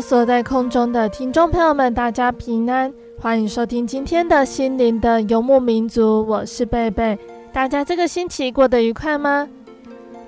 [0.00, 7.18] 坐在空中的听众朋友们，大家平安，欢迎收听今天的心灵的游牧民族，我是贝贝。
[7.52, 9.48] 大家这个星期过得愉快吗？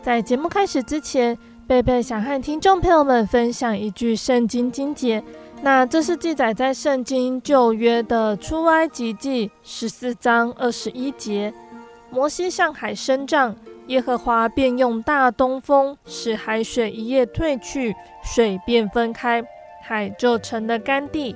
[0.02, 5.22] 在节目开始之前，贝贝想和听众朋友们分享一句圣经经节，
[5.62, 11.52] 那这是记载在圣经旧约的出埃及记十四章二十一节，
[12.10, 13.54] 摩西向海伸杖。
[13.88, 19.42] 耶和华便用大东风，使海水一夜退去，水便分开，
[19.88, 21.34] 海就成了干地。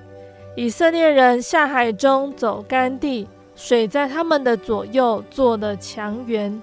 [0.55, 6.61] 以色列人下海中走干地，水在他们的左右做了墙垣。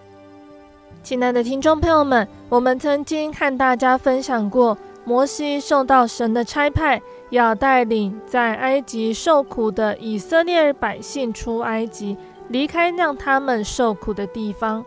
[1.01, 12.15] 亲爱的听众朋友们，我们曾经和大家分享过，摩西受到神的差派，要带领在埃及受苦的以色列百姓出埃及，
[12.49, 14.85] 离开让他们受苦的地方。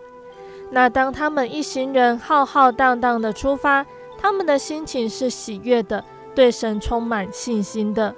[0.71, 3.84] 那当他们一行人浩浩荡荡的出发，
[4.16, 6.04] 他们的心情是喜悦的，
[6.34, 8.15] 对神充满信心的。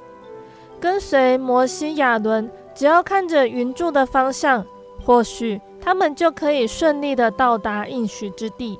[0.80, 4.64] 跟随摩西亚伦，只要看着云柱的方向，
[5.04, 8.78] 或许他们就可以顺利的到达应许之地。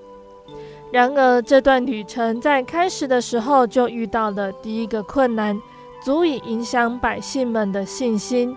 [0.90, 5.60] 然而，这段旅程在开始的时候就遇到了第一个困难，
[6.02, 8.56] 足以影响百姓们的信心。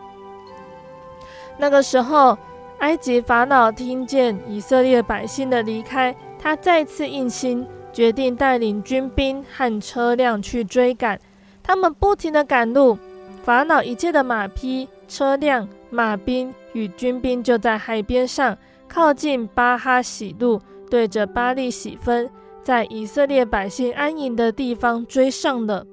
[1.58, 2.38] 那个时候，
[2.80, 7.66] 埃及法老听见以色列百姓的离开，他再次硬心，
[7.98, 11.20] 决定带领军兵和车辆去追赶。
[11.64, 12.96] 他们不停地赶路，
[13.42, 18.56] 法老一切的马匹、车辆、马兵与军兵就在海边上，
[18.88, 22.30] 靠近巴哈喜路，对着巴利喜分，
[22.62, 25.84] 在以色列百姓安营的地方追上了。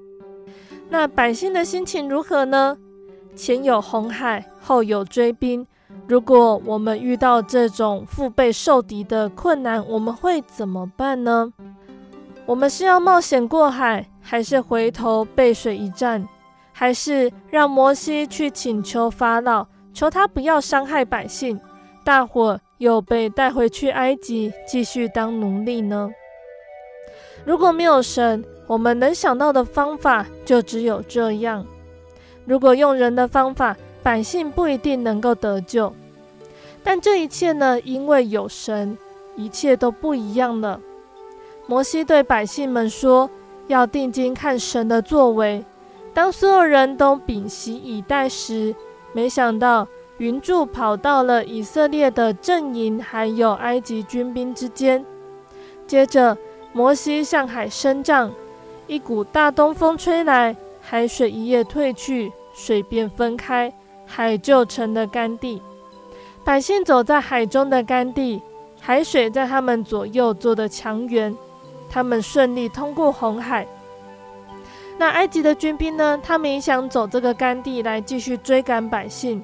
[0.91, 2.77] 那百姓的心情如何呢？
[3.35, 5.67] 前有红海，后有追兵。
[6.07, 11.51] 如果我们遇到这种腹背受敌的困难，我们会怎么办呢？
[12.47, 16.29] 我们是要冒险过海，还是回头背水一战，
[16.73, 21.59] 还是让摩西去请求法老，求他不要伤害百姓，
[22.05, 26.11] 大伙又被带回去埃及，继续当奴隶呢？
[27.47, 31.65] 如果没有神，我们能想到的方法就只有这样。
[32.45, 35.95] 如果用人的方法，百姓不一定能够得救，
[36.83, 38.99] 但这一切呢，因为有神，
[39.35, 40.79] 一切都不一样了。
[41.67, 43.31] 摩西对百姓们说
[43.69, 45.65] ：“要定睛看神的作为。”
[46.13, 48.75] 当所有人都屏息以待时，
[49.13, 49.89] 没想到
[50.19, 55.05] 云柱跑到了以色列的阵营，还有埃及军兵之间。
[55.87, 56.37] 接着，
[56.73, 58.31] 摩西向海伸杖，
[58.87, 63.73] 一股大东风吹来，海水一夜退去，水便分开。
[64.07, 65.63] 海就成了干地，
[66.45, 68.43] 百姓走在海中的干地，
[68.79, 71.35] 海水在他们左右做的墙垣，
[71.89, 73.67] 他们顺利通过红海。
[74.97, 76.19] 那埃及的军兵呢？
[76.23, 79.43] 他们也想走这个干地来继续追赶百姓，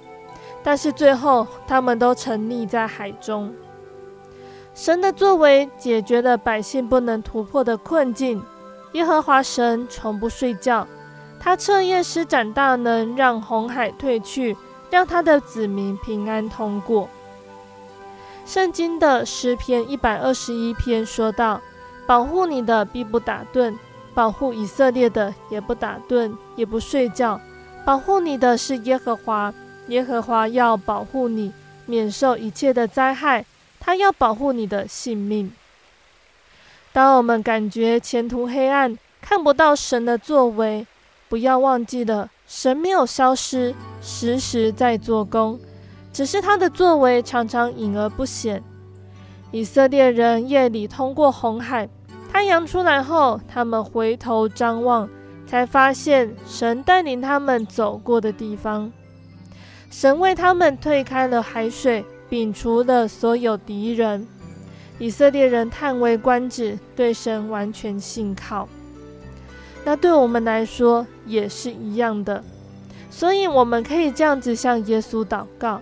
[0.63, 3.53] 但是最后他们都沉溺在海中。
[4.73, 8.41] 神的作为解决了百姓不能突破的困境，
[8.93, 10.87] 耶和华神从不睡觉。
[11.41, 14.57] 他彻夜施展大能，让红海退去，
[14.91, 17.09] 让他的子民平安通过。
[18.47, 21.61] 圣经的诗篇一百二十一篇说道
[22.11, 23.73] ：“保护你的必不打盹，
[24.15, 27.41] 保护以色列的也不打盹，也不睡觉。
[27.85, 29.55] 保护你的是耶和华，
[29.87, 31.53] 耶和华要保护你，
[31.87, 33.47] 免受一切的灾害。
[33.79, 35.53] 他要保护你的性命。
[36.93, 40.85] 当我们感觉前途黑暗，看不到神的作为，
[41.29, 43.73] 不要忘记了，神没有消失，
[44.03, 45.61] 时时在做工，
[46.13, 48.61] 只是他的作为常常隐而不显。
[49.53, 51.89] 以色列人夜里通过红海，
[52.33, 55.09] 太阳出来后，他们回头张望，
[55.47, 58.91] 才发现神带领他们走过的地方。
[59.91, 64.27] 神为他们退开了海水，摒除了所有敌人。
[65.01, 68.69] 以色列人叹为观止，对神完全信靠。
[69.85, 72.45] 那对我们来说也是一样的，
[73.11, 75.81] 所以我们可以这样子向耶稣祷告：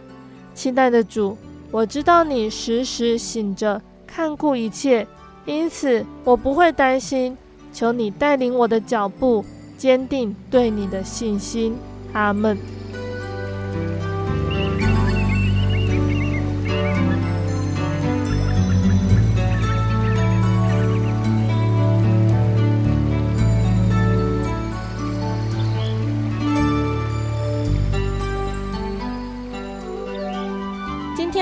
[0.54, 1.36] 亲爱的主，
[1.70, 5.06] 我知道你时时醒着，看顾一切，
[5.48, 7.36] 因此我不会担心。
[7.72, 9.44] 求你带领我的脚步，
[9.76, 11.74] 坚定对你的信心。
[12.12, 12.56] 阿门。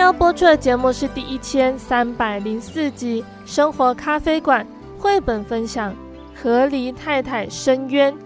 [0.06, 4.64] 要播出的节目是第一千三百零四集《生活咖啡馆》
[5.02, 5.92] 绘本分享。
[6.32, 8.16] 河狸太太申冤。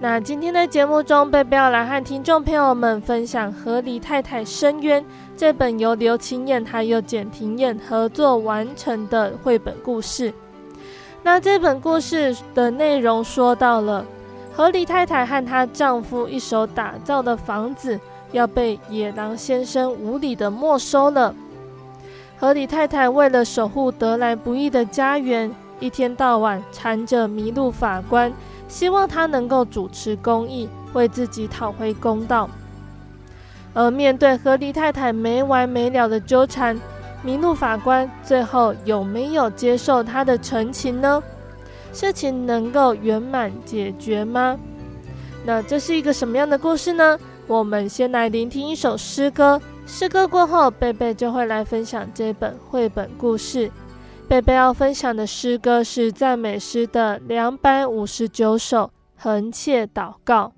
[0.00, 5.00] 那今天的节目中，贝贝要来和听众朋友们分享《河狸太太申冤》
[5.36, 10.34] 这本由刘清燕还有简廷燕合作完成的绘本故事。
[11.22, 14.04] 那这本故事的内容说到了
[14.52, 18.00] 河狸太太和她丈夫一手打造的房子
[18.36, 21.34] 要被野狼先生无理的没收了。
[22.38, 25.50] 河狸太太为了守护得来不易的家园。
[25.80, 28.32] 一天到晚缠着麋鹿法官，
[28.68, 32.48] 希望他能够主持公义，为自己讨回公道。
[33.74, 36.78] 而面对河狸太太没完没了的纠缠，
[37.24, 41.22] 麋鹿法官最后有没有接受他的陈情呢？
[41.92, 44.58] 事情能够圆满解决吗？
[45.44, 47.18] 那这是一个什么样的故事呢？
[47.48, 53.70] 我们先来聆听一首诗歌，诗歌过后，贝贝就会来分享这本绘本故事。
[54.26, 60.55] 贝贝要分享的诗歌是赞美诗的两百五十九首，横切祷告。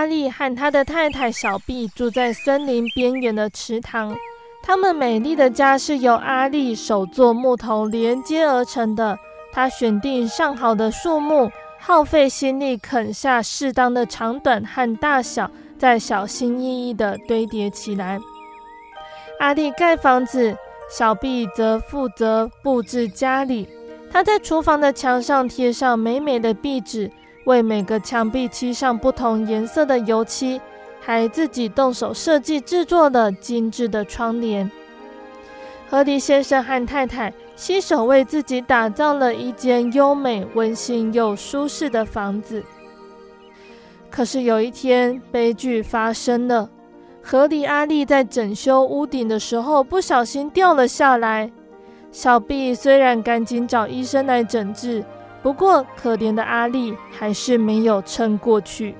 [0.00, 4.16] 阿力和他的太太小碧住在森林边缘的池塘。
[4.62, 9.18] 他们美丽的家是由阿力手做木头连接而成的。
[9.52, 18.18] 他选定上好的树木，耗费心力啃下适当的长短和大小，再小心翼翼地堆叠起来。
[19.38, 20.56] 阿力盖房子，
[20.90, 23.68] 小碧则负责布置家里。
[24.10, 27.10] 他在厨房的墙上贴上美美的壁纸。
[27.44, 30.60] 为每个墙壁漆上不同颜色的油漆，
[31.00, 34.70] 还自己动手设计制作了精致的窗帘。
[35.88, 42.62] 河狸先生和太太亲手为自己打造了一间优美、温馨又舒适的房子。
[44.08, 46.70] 可是有一天，悲剧发生了。
[47.22, 51.50] 河狸阿力在整修屋顶的时候，不小心掉了下来。
[52.12, 55.04] 小毕虽然赶紧找医生来诊治。
[55.42, 58.94] 不过，可怜的阿力还是没有撑过去。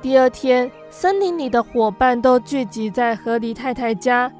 [0.00, 4.30] 第二天，森林里的伙伴都聚集在河狸太太家。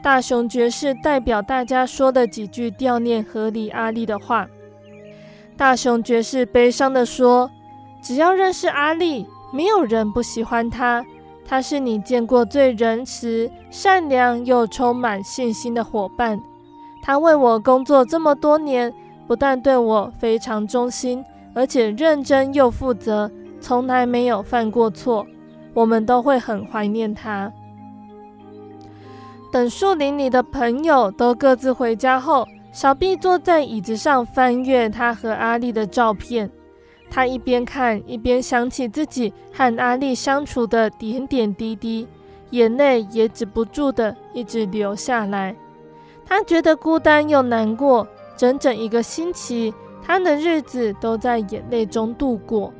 [0.00, 4.46] 大熊爵士代表大家说了几句悼念河狸阿力的话。
[5.56, 7.50] 大熊爵士悲伤地说
[8.02, 11.04] ：“只要认识阿力，没有人不喜欢他。
[11.44, 16.40] 他是你见过最仁慈、善良又充满信心的伙伴。
[17.02, 18.92] 他为我工作这么多年。”
[19.26, 21.24] 不但对我非常忠心，
[21.54, 25.26] 而且认真又负责，从来没有犯过错。
[25.74, 27.50] 我们都会很怀念他。
[29.50, 36.50] 等树林里的朋友都各自回家后，小碧坐在椅子上翻阅他和阿丽的照片。
[37.10, 42.08] 他一边看，一边想起自己和阿丽相处的点点滴滴，
[42.50, 45.54] 眼泪也止不住的一直流下来。
[46.24, 48.06] 他觉得孤单又难过。
[48.42, 49.72] 整整一个星期，
[50.04, 52.74] 他的日子都在眼泪中度过。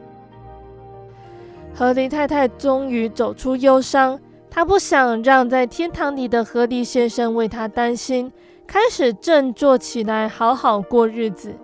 [1.73, 4.19] 河狸太太终于走出忧伤，
[4.51, 8.33] 她不想让在天堂里的河狸先生为她担心，
[8.67, 11.55] 开始振作起来，好好过日子。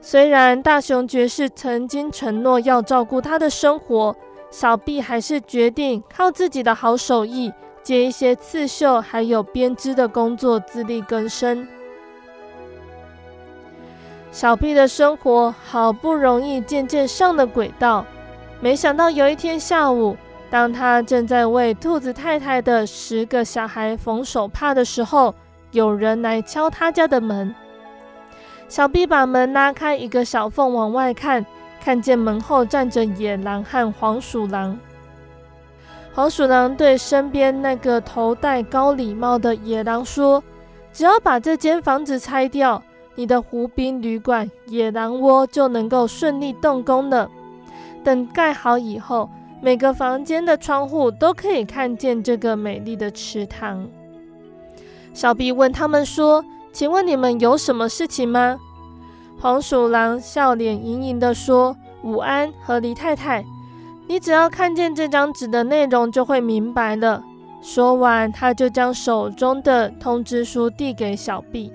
[0.00, 4.16] 虽然大熊爵士曾经承诺要照顾他的生活，
[4.50, 11.64] 小碧还是决定靠自己的好手艺，接一些刺绣还有编织的工作，自力更生。
[14.30, 18.04] 小碧的生活好不容易渐渐上了轨道，
[18.60, 20.16] 没想到有一天下午，
[20.50, 25.34] 当他正在为兔子太太的十个小孩缝手帕的时候，
[25.72, 27.54] 有人来敲他家的门。
[28.68, 31.44] 小碧把门拉开一个小缝往外看，
[31.82, 34.78] 看见门后站着野狼和黄鼠狼。
[36.14, 40.42] 黄鼠狼对身边那个头戴高礼帽的野狼说
[40.92, 42.82] ：“只要把这间房子拆掉。”
[43.18, 47.28] 你的湖滨旅馆野狼窝就能够顺利动工了。
[48.04, 49.28] 等盖好以后，
[49.60, 53.88] 每个房间的窗户都可以看见这个美丽的池塘。
[55.12, 58.60] 小碧问他们说：“请问你们有什么事情吗？”
[59.40, 63.44] 黄鼠狼笑脸盈盈地说：“午安，河狸太太。
[64.06, 67.24] 你只要看见这张纸的内容，就会明白了。”
[67.60, 71.72] 说完，他就将手中的通知书递给小碧。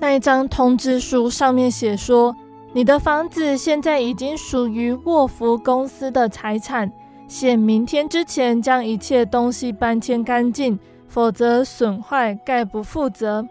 [0.00, 2.34] 那一张通知书上面写说
[2.72, 6.90] ：“你的房子现在已经属于沃福公司的财产，
[7.26, 10.78] 限明天之前将一切东西搬迁干净，
[11.08, 13.44] 否则损坏概不负责。”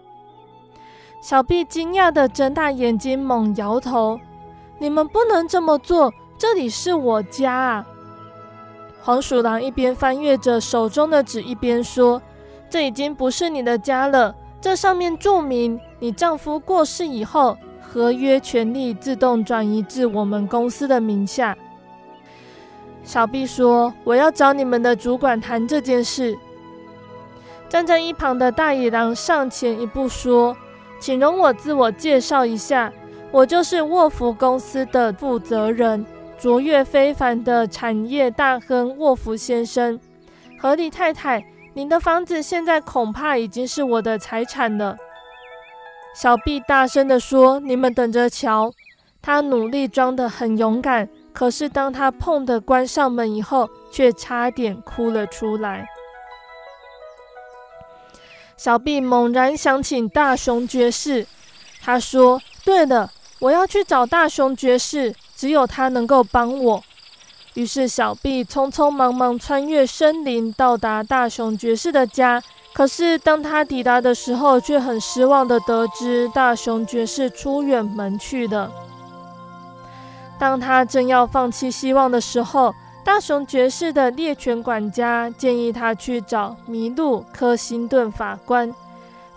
[1.22, 4.18] 小碧惊讶地睁大眼睛，猛摇头
[4.80, 7.86] ：“你们不能这么做，这里是我家啊！”
[9.04, 12.22] 黄鼠狼一边翻阅着手中的纸，一边说
[12.70, 21.58] ：“这已经不是你的家了。”这上面注明，你丈夫过世以后，合约权利自动转移至我们公司的名下。
[23.04, 26.38] 小毕说：“我要找你们的主管谈这件事。”
[27.70, 30.56] 站在一旁的大野狼上前一步说
[31.00, 32.92] ：“请容我自我介绍一下，
[33.32, 36.06] 我就是沃福公司的负责人，
[36.38, 40.00] 卓越非凡的产业大亨沃福先生。
[40.60, 44.96] 河狸太太，您的房子现在恐怕已经是我的财产了。”
[46.20, 48.74] 小毕大声地说：“你们等着瞧！”
[49.22, 55.88] 他努力装得很勇敢，可是当他砰地关上门以后，却差点哭了出来。
[58.56, 61.28] 小毕猛然想起大熊爵士，
[61.84, 66.84] 他说：“对了，我要去找大熊爵士，只有他能够帮我。”
[67.54, 72.42] 于是小毕匆匆忙忙穿越森林，到达大熊爵士的家。
[72.78, 78.72] 可是，当他抵达的时候，却很失望地得知大熊爵士出远门去了。
[80.38, 82.72] 当他正要放弃希望的时候，
[83.04, 88.72] 大熊爵士的猎犬管家建议他去找麋鹿科辛顿法官。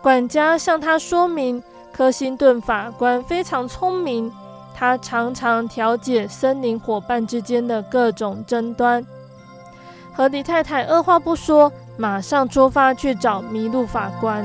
[0.02, 4.30] 管家向他说明，科辛顿法官非常聪明，
[4.75, 9.02] 他常常调解森林伙伴之间的各种争端。
[10.14, 11.73] 河狸太太二话不说。
[12.00, 14.42] 马上出发去找麋鹿法官。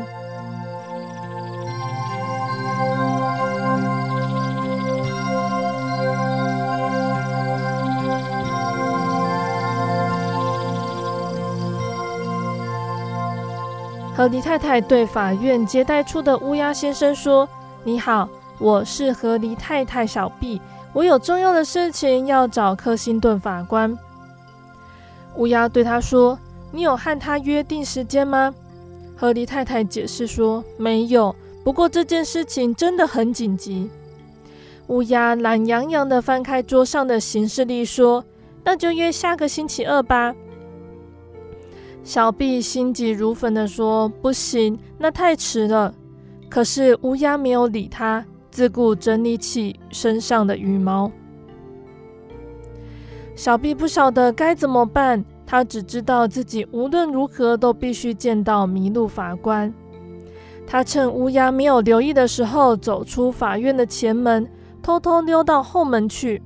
[14.13, 17.47] 河狸太太对法院接待处的乌鸦先生说
[17.85, 18.27] ：“你好，
[18.59, 23.97] 我是河狸太太小毕，我有重要的事情要找克辛顿法官。”
[25.37, 26.37] 乌鸦对他说。
[26.75, 28.53] 你有和他约定时间吗？
[29.15, 33.89] 河狸太太解释说：“没有，不过这件事情真的很紧急。”
[34.87, 38.25] 乌鸦懒洋洋地翻开桌上的行事历说
[38.65, 40.35] ：“那就约下个星期二吧。”
[42.03, 45.95] 小毕心急如焚地说：“不行，那太迟了。”
[46.49, 51.09] 可是乌鸦没有理他，自顾整理起身上的羽毛。
[53.33, 55.23] 小毕不晓得该怎么办。
[55.47, 59.73] 他只知道自己无论如何都必须见到麋鹿法官。
[60.67, 64.47] 他趁乌鸦没有留意的时候，走出法院的前门，
[64.81, 66.41] 偷偷溜到后门去。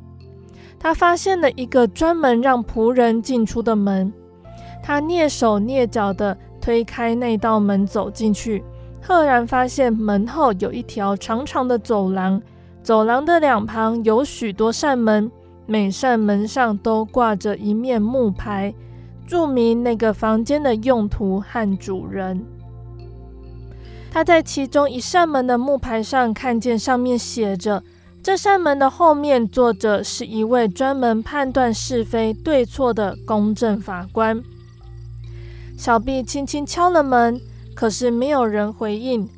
[0.78, 4.12] 他发现了一个专门让仆人进出的门。
[4.84, 8.64] 他蹑手蹑脚地推开那道门走进去，
[9.02, 12.42] 赫然发现门后有一条长长的走廊，
[12.84, 15.32] 走廊的两旁有许多扇门，
[15.66, 18.74] 每扇门上都挂着一面木牌。
[19.30, 22.44] 注明那个房间的用途和主人。
[24.10, 27.84] 他在其中一扇门的木牌上看见上面写着
[28.24, 34.42] ：“这扇门的后面坐着是一位专门判断是非对错的公正法官。”
[35.78, 37.40] 小毕轻轻敲了门，
[37.76, 39.30] 可是没有人回应。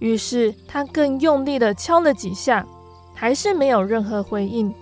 [0.00, 2.66] 于是他更用力地敲了几下，
[3.14, 4.74] 还是没有任何回应。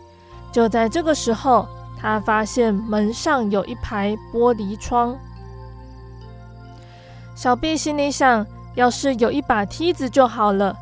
[0.51, 1.69] 就在这个时候，
[2.05, 5.17] 他发现门上有一排玻璃窗。
[7.35, 10.77] 小毕心里想：要是有一把梯子就好了。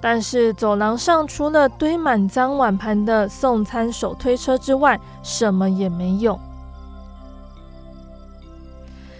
[0.00, 6.36] 但是走廊上除了堆满脏碗盘的送餐手推车之外，什么也没有。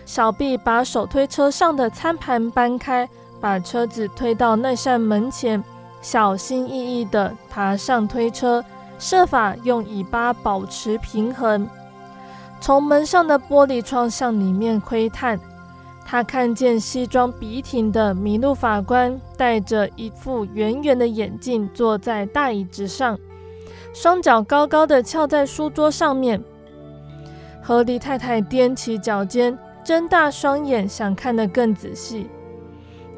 [0.04, 3.08] 小毕把手推车上的餐盘搬开，
[3.40, 5.62] 把车子推到那扇门前，
[6.02, 8.64] 小心翼翼地爬上推车。
[8.98, 11.68] 设法用尾巴保持平衡，
[12.60, 15.38] 从门上的玻璃窗向里面窥探。
[16.06, 23.18] 他看见西装笔挺的麋鹿法官戴着一副圆圆的眼镜，坐在大椅子上，
[23.94, 26.42] 双脚高高的翘在书桌上面。
[27.62, 32.28] 河狸太太踮起脚尖，睁大双眼，想看得更仔细。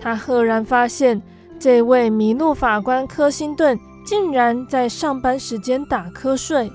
[0.00, 1.20] 他赫然发现，
[1.58, 3.78] 这位麋鹿法官柯辛顿。
[4.06, 6.72] 竟然在上班时间打瞌睡。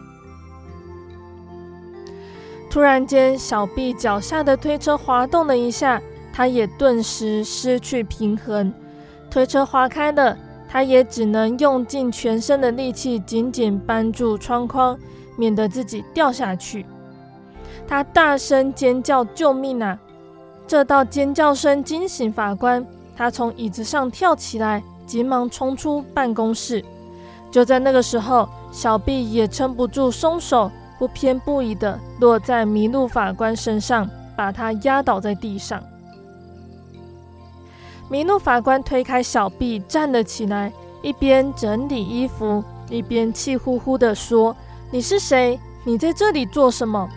[2.70, 8.72] 突然间，小毕脚下的推车滑动了一下，他也顿时失去平衡。
[9.30, 10.38] 推车滑开了，
[10.70, 14.98] 他也只能用尽全身的力气紧紧扳住窗框，
[15.38, 16.86] 免得自己掉下去。
[17.88, 19.98] 他大声尖叫：“救命啊！”
[20.67, 26.84] 这道尖叫声惊醒法官，他从椅子上跳起来，急忙冲出办公室。
[27.52, 35.84] 就在那个时候，小毕也撑不住，松手，不偏不倚地落在麋鹿法官身上，把他压倒在地上。
[38.10, 44.56] 麋鹿法官推开小毕，站了起来，一边整理衣服，一边气呼呼地说
[44.90, 45.60] ：“你是谁？
[45.84, 47.10] 你在这里做什么？”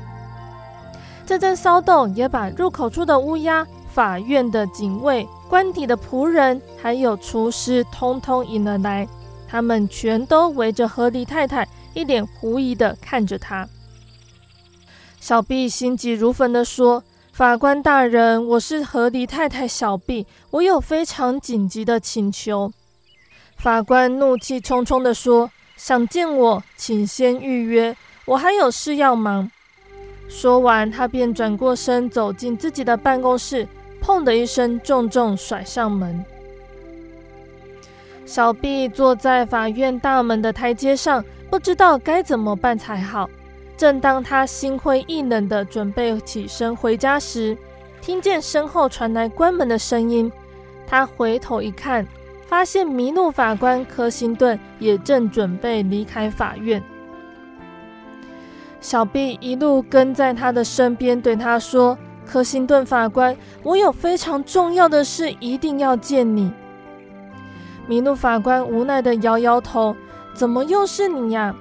[1.26, 9.08] 这阵骚动也把入口处的乌鸦、法院的警卫、官邸的仆人，还有厨师，通通引了来。
[9.54, 13.68] 他们全都围着河狸太太，一脸狐疑地看着他。
[15.20, 22.72] 小毕心急如焚地说：“法官大人，我是河狸太太小毕，我有非常紧急的请求。”
[23.56, 29.48] 法官怒气冲冲地说：“想见我，请先预约，我还有事要忙。”
[30.28, 33.68] 说完，他便转过身走进自己的办公室，
[34.02, 36.24] 砰的一声，重重甩上门。
[38.24, 43.28] 小毕坐在法院大门的台阶上，不知道该怎么办才好。
[43.76, 47.56] 正当他心灰意冷地准备起身回家时，
[48.00, 50.30] 听见身后传来关门的声音。
[50.86, 52.06] 他回头一看，
[52.46, 56.82] 发现迷怒法官柯辛顿也正准备离开法院。
[58.80, 66.52] 小毕一路跟在他的身边，对他说：“柯辛顿法官，我有非常重要的事，一定要见你。”
[67.86, 69.94] 米露法官无奈地摇摇头
[70.34, 71.54] ：“怎么又是你呀？”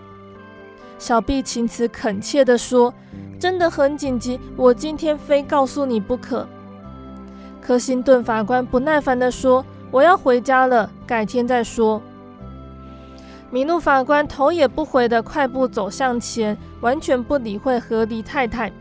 [0.97, 2.93] 小毕情辞恳切地说
[3.39, 6.47] ：“真的很紧急，我今天非告诉你不可。”
[7.59, 12.01] 科辛顿法官不耐烦地说：“我要回家了，改天再说。”
[13.51, 18.71] 米露法官头也不回地快步走向前，完全不理会河狸太太。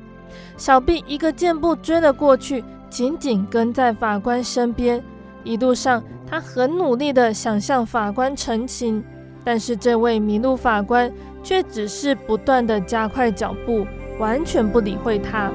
[0.56, 5.02] 小毕一个箭步追了过去，紧紧跟在法官身边。
[5.44, 9.04] 一路上，他很努力的想向法官澄清，
[9.44, 13.86] 但是这位麋鹿法官却只是不断的加快脚步，
[14.18, 15.52] 完全不理会他。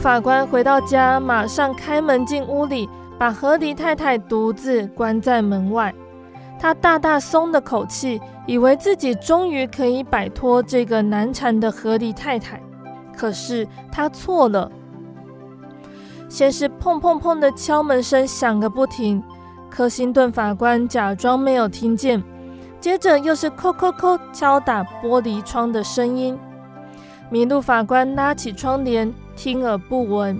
[0.00, 5.94] 法官回到家，马上开门进屋里，把河狸太太独自关在门外。
[6.58, 12.58] 他大大松了口气，以为自己终于可以摆脱这个难缠的河狸太太。
[13.14, 14.72] 可是他错了。
[16.30, 19.22] 先是砰砰砰的敲门声响个不停，
[19.68, 22.22] 柯辛顿法官假装没有听见。
[22.80, 26.38] 接着又是叩叩叩敲打玻璃窗的声音。
[27.30, 29.12] 麋鹿法官拉起窗帘。
[29.40, 30.38] 听而不闻。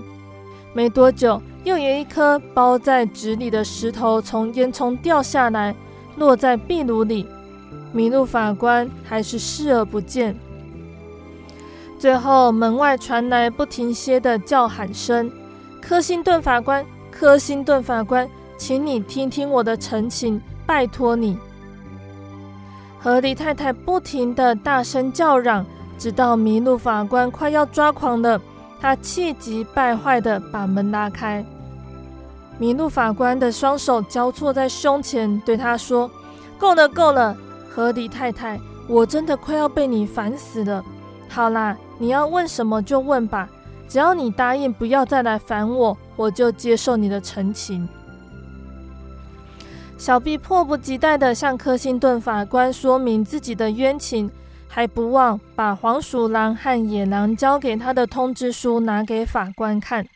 [0.73, 5.75] 没多久，又有一颗包在纸里的石头从烟囱掉下来，
[6.17, 7.25] 落在壁炉里。
[7.95, 10.35] 麋鹿法官还是视而不见。
[11.97, 15.31] 最后，门外传来不停歇的叫喊声
[15.81, 21.39] ：“科辛顿法官，科辛顿法官，请你听听我的陈情，拜托你。”
[23.01, 25.65] 河狸太太不停的大声叫嚷，
[25.97, 28.39] 直到迷怒法官快要抓狂了。
[28.81, 31.45] 他气急败坏地把门拉开，
[32.57, 36.09] 迷怒法官的双手交错在胸前，对他说
[36.57, 37.37] ：“够了，够了，
[37.69, 40.83] 河狸太太，我真的快要被你烦死了。
[41.29, 43.47] 好啦，你要问什么就问吧，
[43.87, 47.87] 只要你答应不要再来烦我，我就接受你的陈情。”
[49.95, 54.27] 小毕迫不及待地向柯辛顿法官说明自己的冤情。
[54.73, 60.07] 还不忘把黄鼠狼和野狼交给他的通知书拿给法官看。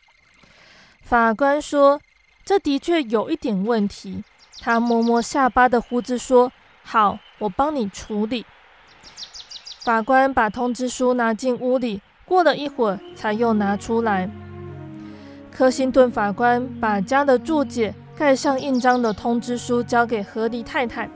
[1.02, 2.00] 法官说
[2.42, 4.24] ：“这的确有一点问题。”
[4.58, 6.50] 他摸摸下巴的胡子说
[6.82, 8.46] ：“好，我帮你处理。”
[9.84, 14.30] 法官把通知书拿进屋里，过了一会儿才又拿出来。
[15.52, 21.10] 科辛顿法官把家的注解盖上印章的通知书交给河狸太太，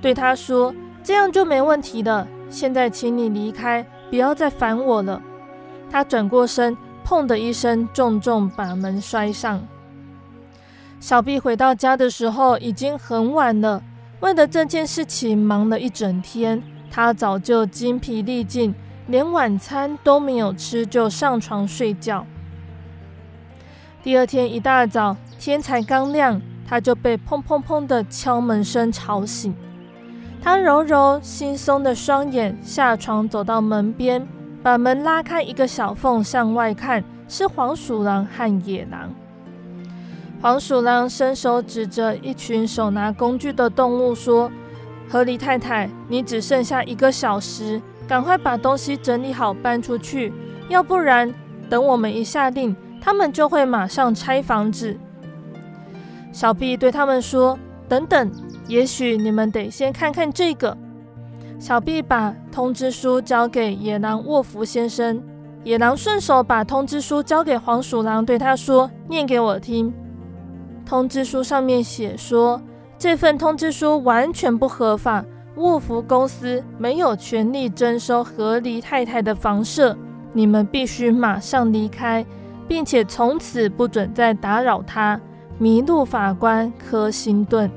[0.00, 5.22] 对他说：“这样就没问题了。”现在，请你离开，不要再烦我了。
[5.88, 9.66] 他转过身，砰的一声，重重把门摔上。
[10.98, 13.82] 小毕回到家的时候已经很晚了，
[14.20, 18.74] 为了这件事情忙了一整天，他早就精疲力尽，
[19.06, 22.26] 连晚餐都没有吃就上床睡觉。
[24.02, 29.54] 第二天一大早，天才刚亮，他就被砰砰砰的敲门声吵醒。
[30.42, 34.26] 他揉揉惺忪的双眼，下床走到门边，
[34.62, 39.10] 把门拉开一个小缝，向外看，是黄鼠狼和野狼。
[40.40, 44.50] 黄鼠狼伸手指着一群手拿工具的动物说
[45.10, 50.32] ：“河狸太太，你只剩下一个小时，赶快把东西整理好搬出去，
[50.70, 51.32] 要不然
[51.68, 54.96] 等我们一下令，他们就会马上拆房子。”
[56.32, 58.30] 小毕对他们说：“等等，
[58.70, 60.76] 也许你们得先看看这个。”
[61.58, 65.20] 小毕把通知书交给野狼沃夫先生，
[65.64, 69.92] 野狼顺手把通知书交给黄鼠狼，对他说：“念给我听。”
[70.86, 72.62] 通知书上面写说，
[72.96, 75.24] 这份通知书完全不合法，
[75.56, 79.96] 沃夫公司没有权利征收河狸太太的房舍，
[80.32, 82.24] 你们必须马上离开，
[82.66, 85.20] 并且从此不准再打扰他。
[85.60, 87.70] 麋鹿法官柯辛顿，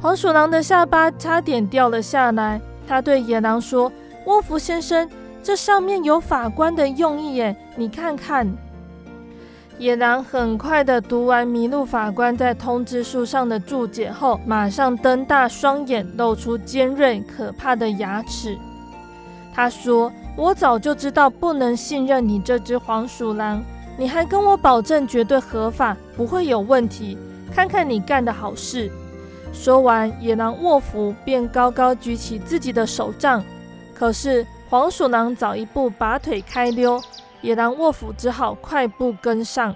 [0.00, 2.60] 黄鼠狼的下巴差点掉了下来。
[2.86, 3.90] 他对野狼说
[4.26, 5.08] ：“沃夫先生，
[5.42, 8.46] 这上面有法官的用意耶，你看看。”
[9.78, 18.56] 野狼很快地读完麋鹿法官在通知书上的注解后，马上瞪大双眼，露出尖锐可怕的牙齿。
[19.54, 23.62] 他说：“我早就知道不能信任你这只黄鼠狼。”
[23.98, 27.16] 你还跟我保证绝对合法，不会有问题。
[27.50, 28.90] 看看你干的好事。
[29.56, 33.42] 说完，野狼沃夫便高高举起自己的手杖。
[33.94, 37.02] 可是黄鼠狼早一步拔腿开溜，
[37.40, 39.74] 野狼沃夫只好快步跟上。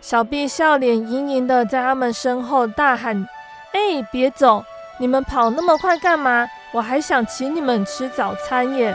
[0.00, 3.26] 小毕笑脸盈盈的在他们身后大喊
[3.72, 4.62] ：“哎，别走！
[5.00, 6.46] 你们跑那么快干嘛？
[6.72, 8.94] 我还想请你们吃早餐耶！”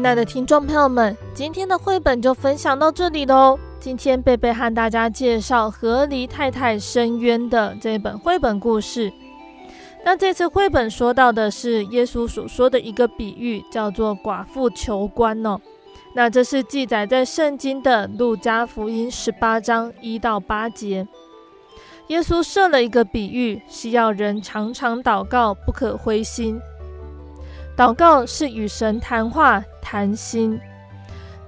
[0.00, 3.58] 亲爱的听众朋友们，今天的绘本就分享到这里喽。
[3.78, 9.12] 今天贝贝和大家介绍《河狸太太伸冤》的这本绘本故事。
[10.02, 15.60] 那这次绘本说到的是耶稣所说的一个比喻，叫做“寡妇求官”哦。
[16.14, 21.06] 那这是记载在圣经的路加福音十八章一到八节。
[22.06, 26.58] 耶稣设了一个比喻，是要人常常祷告，不可灰心。
[27.80, 29.64] 祷告是与神谈话。
[29.80, 30.60] 谈心，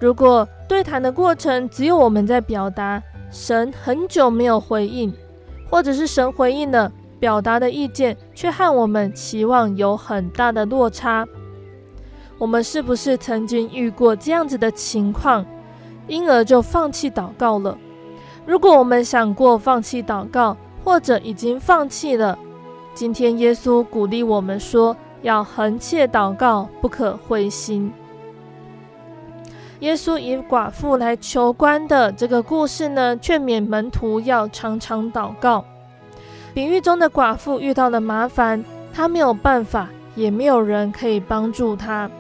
[0.01, 5.13] 如果对谈的过程只有我们在表达，神很久没有回应，
[5.71, 6.91] 或者是神回应了，
[7.21, 11.29] 表达的意见却和我们期望有很大的落差，
[12.39, 15.45] 我们是不是曾经遇过这样子的情况，
[16.09, 17.77] 因而就放弃祷告了？
[18.47, 22.37] 如果我们想过放弃祷告，或者已经放弃了，
[22.95, 27.93] 今天耶稣鼓励我们说，要恒切祷告，不可灰心。
[29.81, 35.65] 耶稣以寡妇来求官的这个故事呢，劝勉门徒要常常祷告。
[36.55, 42.11] 比喻中的寡妇遇到了麻烦，她没有办法，也没有人可以帮助她。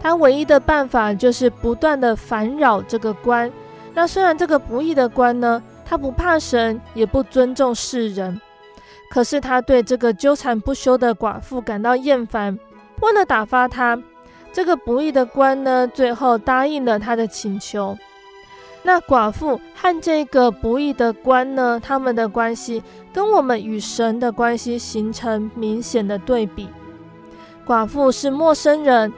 [0.00, 3.50] 她唯一的办法就是不断的烦扰这个官。
[3.92, 8.40] 那虽然这个不义的官呢，他不怕神，也不尊重世人，
[9.14, 12.58] 可是他对这个纠缠不休的寡妇感到厌烦。
[13.00, 13.96] 为了打发他。
[14.52, 17.98] 这个不义的官呢，最后答应了他的请求。
[18.84, 22.80] 那寡妇和这个不义的官呢，他们的关系
[23.12, 26.68] 跟我们与神的关系形成明显的对比。
[27.66, 29.12] 寡妇是陌生人，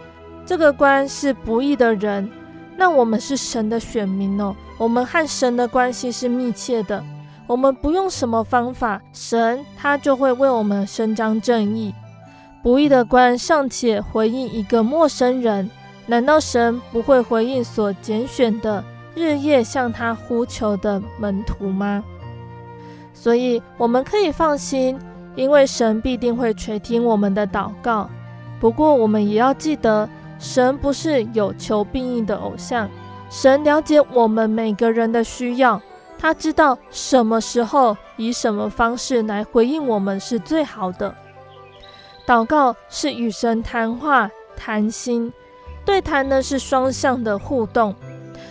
[0.46, 2.30] 这个官是不义的人。
[2.74, 7.04] 那我们是神的选民哦，我们和神的关系是密切的。
[7.46, 11.94] 我们不用什么方法，神他就会为我们伸张正义。
[12.62, 15.70] 不义的官尚且回应一个陌生人，
[16.06, 18.82] 难道神不会回应所拣选的
[19.14, 22.02] 日夜向他呼求的门徒吗？
[23.14, 24.98] 所以我们可以放心，
[25.36, 28.10] 因为神必定会垂听我们的祷告。
[28.58, 30.08] 不过我们也要记得，
[30.40, 32.90] 神不是有求必应的偶像，
[33.30, 35.80] 神了解我们每个人的需要，
[36.18, 41.14] 他知道什么时候以什么方式来回应我们是最好的。
[42.26, 45.32] 祷告是与神谈话、谈心，
[45.84, 47.94] 对谈呢是双向的互动。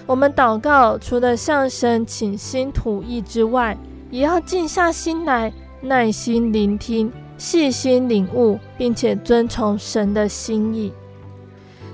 [0.06, 3.78] 我们祷告除了向神倾心吐意之外，
[4.12, 5.52] 也要静下心来，
[5.82, 10.94] 耐心聆听，细心领悟，并且遵从神的心意。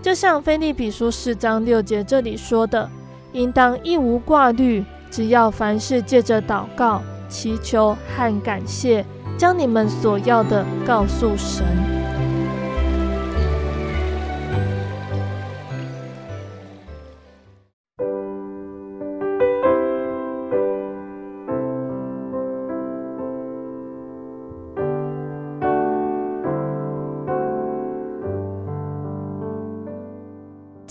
[0.04, 2.90] 就像腓立比书四章六节这里说的
[3.34, 9.06] ：“应当一无挂虑，只要凡事借着祷告、祈求和感谢，
[9.38, 11.66] 将你们所要的告诉神。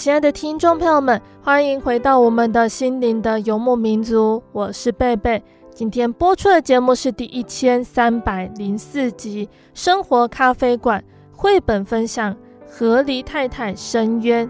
[0.00, 5.42] 亲爱的听众朋友们，欢迎回到我们的心灵的游牧民族，我是贝贝。
[5.74, 11.04] 今天播出的节目是第一千三百零四集《生活咖啡馆》
[11.38, 12.34] 绘本分享
[12.66, 14.48] 《河狸太太伸冤》。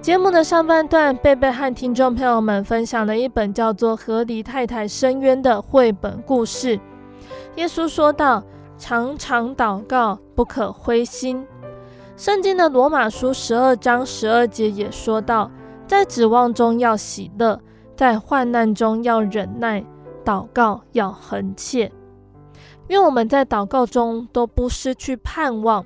[0.00, 6.78] 节目的上半段，贝贝和听众朋友们分享了一本叫做《河狸太太伸冤》的绘本故事。
[7.56, 8.40] 耶稣说道
[8.78, 11.44] ：“常常祷告，不可灰心。”
[12.16, 15.50] 圣经的罗马书十二章十二节也说到，
[15.86, 17.60] 在指望中要喜乐，
[17.94, 19.84] 在患难中要忍耐，
[20.24, 21.92] 祷告要恒切。
[22.88, 25.84] 愿我们在祷告中都不失去盼望，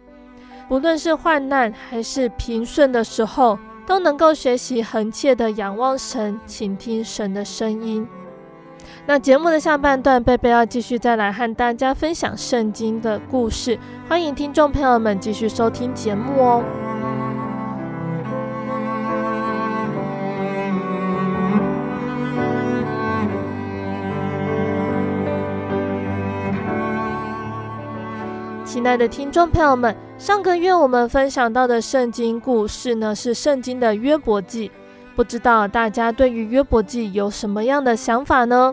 [0.68, 8.06] 不论是患难还是平顺的时候，都能够学习恒切的仰望神，倾听神的声音。
[9.10, 13.76] 那节目的下半段，贝贝要继续再来和大家分享圣经的故事，
[14.08, 16.62] 欢迎听众朋友们继续收听节目哦。
[28.64, 34.70] 亲爱的听众朋友们，上个月我们分享到的圣经故事呢，是圣经的约伯记，
[35.16, 38.72] 不知道大家对于约伯记有什么样的想法呢？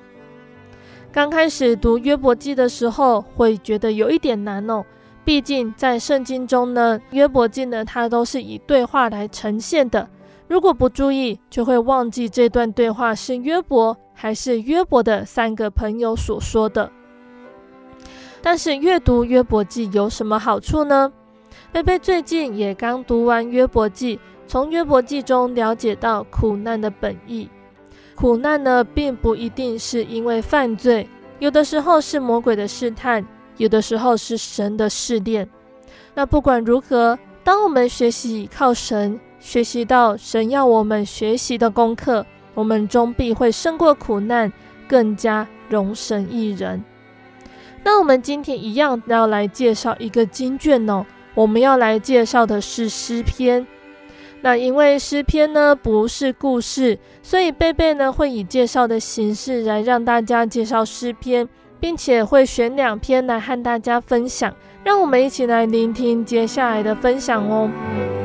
[1.12, 4.84] 刚开始读约伯记的时候，会觉得有一点难哦。
[5.26, 10.08] 毕竟在圣经中呢，约伯记呢，它都是以对话来呈现的。
[10.48, 16.90] 如果不注意，就会忘记这段对话是约伯还是约伯的三个朋友所说的。
[18.42, 21.12] 但是阅读约伯记有什么好处呢？
[21.72, 27.50] 贝贝最近也刚读完约伯记，从约伯记中了解到苦难的本意。
[28.18, 33.24] 苦难呢，并不一定是因为犯罪，有的时候是魔鬼的试探，
[33.58, 35.48] 有的时候是神的试炼。
[36.16, 42.26] 那不管如何，当我们学习倚靠神，学习到神要我们学习的功课，
[42.56, 44.52] 我们终必会胜过苦难，
[44.88, 46.84] 更加荣神益人。
[47.84, 53.68] 那我们今天一样要来介绍一个经卷哦，我们要来介绍的是诗篇。
[54.48, 61.46] 那因为诗篇呢不是故事，所以贝贝呢会以介绍的形式来让大家介绍诗篇，
[61.82, 64.56] 并且会选两篇来和大家分享。
[64.86, 68.17] 让我们一起来聆听接下来的分享哦。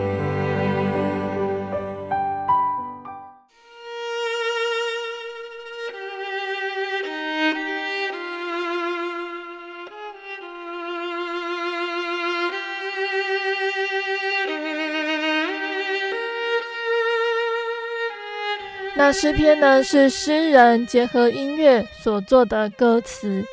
[19.12, 23.44] 诗篇呢，是诗人结合音乐所做的歌词。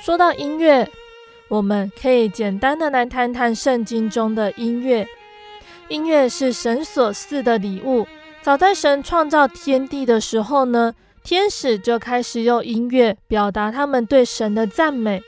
[0.00, 0.88] 说到音乐，
[1.48, 5.04] 我们可以简单的来谈谈圣经中的音乐。
[5.88, 8.06] 音乐是神所赐的礼物。
[8.40, 15.20] 早在神创造天地的时候呢，天使就开始用音乐表达他们对神的赞美。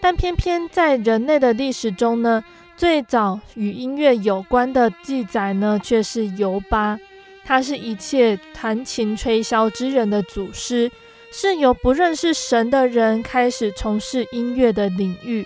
[0.00, 2.44] 但偏偏在人类的历史中呢，
[2.76, 6.98] 最早与音乐有关的记载呢，却是犹巴。
[7.44, 10.90] 他是一切弹琴吹箫之人的祖师，
[11.32, 15.44] 是由不认识神的人开始从事音乐的领域。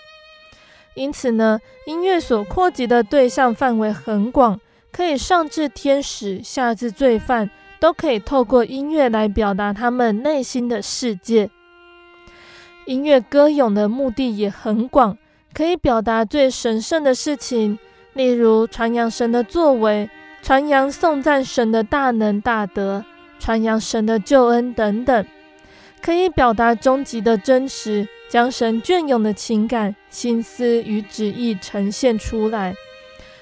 [0.93, 4.59] 因此呢，音乐所扩及的对象范围很广，
[4.91, 11.49] 可以上至天使，下至罪犯，都可以透过音乐来表达他们内心的世界。
[12.85, 15.17] 音乐歌咏的目的也很广，
[15.53, 17.77] 可以表达最神圣的事情，
[18.13, 20.09] 例如传扬神的作为。
[20.41, 23.03] 传扬颂赞神的大能大德，
[23.39, 25.25] 传扬神的救恩等等，
[26.01, 32.73] 可以表达终极的真实，将神隽永的情感、心思与旨意呈现出来。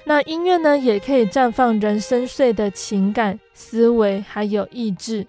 [0.04, 5.26] 那音乐呢，也可以绽放人深邃的情感、思维还有意志。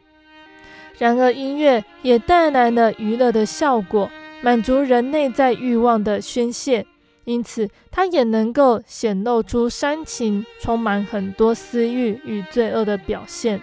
[0.97, 4.09] 然而，音乐也带来了娱乐的效果，
[4.41, 6.85] 满足人内在欲望的宣泄。
[7.27, 13.61] 因此，它也能够显露出煽情，充满很多私欲与罪恶的表现。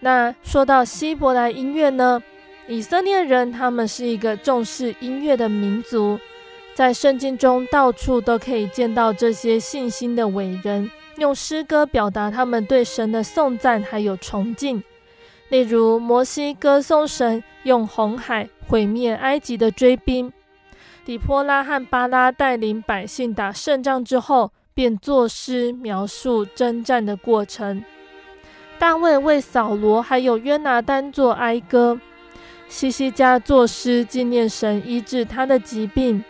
[0.00, 2.22] 那说到希伯来音乐呢？
[2.66, 6.18] 以色列人他们是一个重视音乐的民族，
[6.72, 14.82] 在圣经中到处都可以见到这些信心的伟人，用诗歌表达他们对神的颂赞还有崇敬。
[15.50, 20.32] 例如摩西歌颂神用红海毁灭埃及的追兵，
[21.10, 27.84] 底波拉和巴拉带领百姓打胜仗之后，便作诗描述征战的过程。
[28.78, 31.98] 大卫为扫罗还有约拿单作哀歌，
[32.68, 36.22] 西西家作诗纪念神医治他的疾病，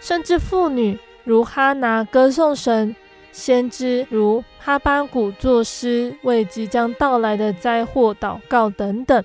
[0.00, 2.96] 甚至妇女如哈拿歌颂神。
[3.30, 9.22] 先知如哈巴谷作诗，为即将到来的灾祸祷告等等，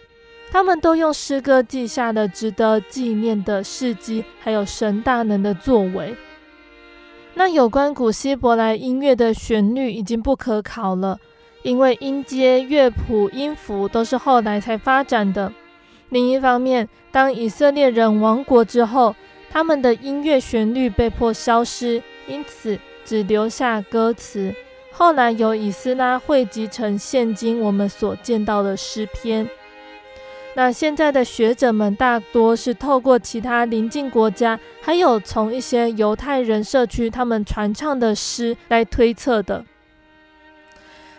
[0.51, 6.13] 他们都用诗歌记下了值得纪念的事迹，还有神大能的作为。
[7.33, 11.17] 那有关古希伯来音乐的旋律已经不可考了，
[11.63, 15.53] 因为音阶、乐谱、音符都是后来才发展的。
[16.09, 19.15] 另一方面，当以色列人亡国之后，
[19.49, 24.53] 他们的音乐旋律被迫消失，因此，只留下歌词，
[24.91, 29.47] 后来由以斯拉汇集成现今我们所见到的诗篇。
[30.53, 39.63] 那现在的学者们大多是透过其他邻近国家，还有从一些犹太人社区他们传唱的诗来推测的。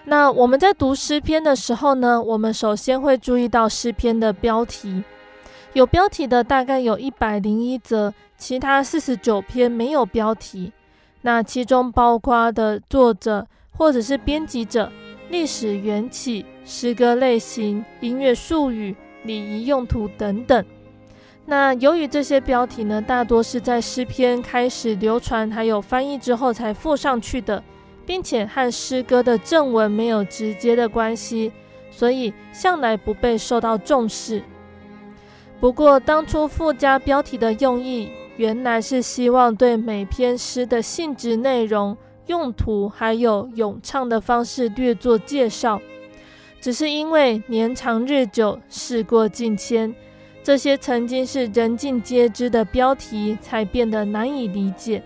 [0.05, 5.03] 那我们在读诗篇的时候呢，我们首先会注意到诗篇的标题，
[5.73, 10.73] 有标题的大概有一百零一则，其他四十九篇没有标题。
[11.23, 13.47] 那其中包括的作者
[13.79, 14.91] 或者是编辑者、
[15.31, 18.95] 历史缘起、诗歌类型、音乐术语、
[19.25, 20.65] 礼仪用途等等。
[21.45, 27.63] 那由于这些标题呢，大多是在诗篇开始流传还有翻译之后才附上去的，
[28.07, 31.51] 并且和诗歌的正文没有直接的关系，
[31.91, 34.43] 所以向来不被受到重视。
[35.61, 41.97] 不过当初附加标题的用意，原来是希望对每篇诗的性质、内容、
[42.27, 45.81] 用途，还有咏唱的方式略作介绍。
[46.63, 49.93] 只是因为年长日久，事过境迁，
[50.45, 55.03] 这些曾经是人尽皆知的标题，才变得难以理解。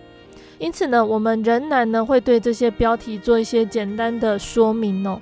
[0.58, 5.18] 因此呢，我们仍然呢会对这些标题做一些简单的说明哦，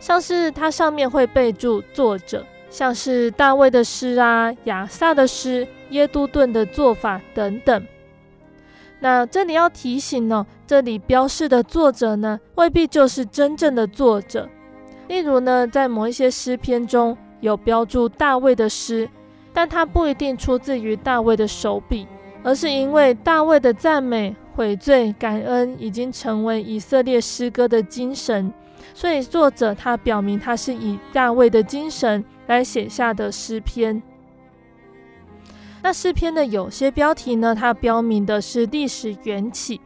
[0.00, 2.46] 像是它上面会备注作者。
[2.70, 7.86] 像是大卫的诗啊、亚萨的诗、耶都顿的做法等等。
[9.00, 14.48] 那这里要提醒呢，这里标示的作者呢，未必就是真正的作者。
[15.08, 19.08] 例如呢，在某一些诗篇中有标注大卫的诗，
[19.52, 22.06] 但它不一定出自于大卫的手笔，
[22.44, 28.52] 而是因为大卫的赞美、悔罪、感恩已经成为以色列诗歌的精神，
[28.94, 32.24] 所以作者他表明他是以大卫的精神。
[32.48, 34.02] 来写下的诗篇，
[35.82, 39.78] 那诗篇的有些标题呢，它标明的是历史缘起，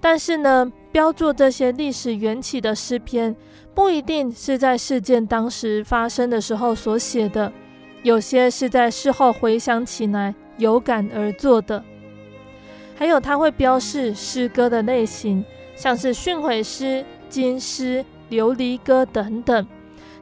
[0.00, 3.34] 但是呢，标注这些历史缘起的诗篇，
[3.74, 7.52] 不一定是在事件当时发生的时候所写的，
[8.02, 11.82] 有些是在事后回想起来有感而作的，
[12.96, 15.44] 还有它会标示诗歌的类型，
[15.76, 19.66] 像是训诲诗、金诗、琉璃歌等等。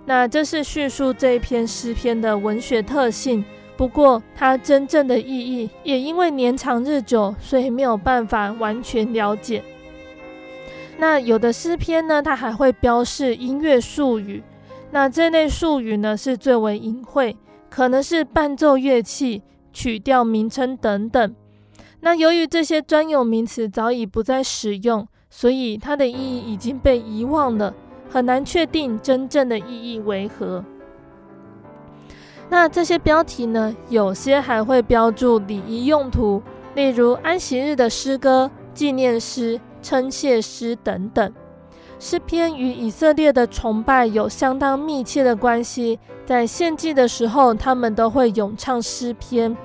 [0.05, 3.43] 那这是叙述这一篇诗篇的文学特性，
[3.77, 9.63] 不过它真正的意义也因为年长日久，所以没有办法完全了解。
[11.01, 14.43] 那有的诗篇呢，它还会标示音乐术语，
[14.91, 17.37] 那这类术语呢是最为隐晦，
[17.71, 19.43] 可能是伴奏乐器、
[19.73, 21.35] 曲调名称等等。
[22.01, 27.73] 那由于这些专有名词早已不再使用，所以它的意义已经被遗忘了。
[28.11, 30.65] 很难确定真正的意义为何。
[32.49, 33.77] 那这些标题呢？
[33.91, 36.43] 有些还会标注礼仪用途，
[36.75, 41.33] 例如安息日的诗歌、纪念诗、称谢诗等等。
[41.99, 49.57] 诗篇与以色列的崇拜有相当密切的关系，在献祭的时候，他们都会咏唱诗篇。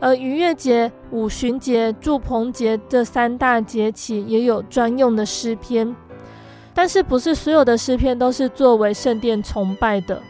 [0.00, 5.94] 而逾越节、五旬节、住棚节这三大节期也有专用的诗篇。
[6.72, 10.22] 但是不是所有的诗篇都是作为圣殿崇拜的。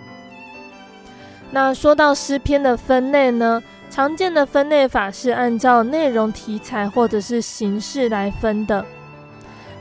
[1.53, 8.85] 那说到诗篇的分类呢，常见的分类法是按照内容、题材或者是形式来分的。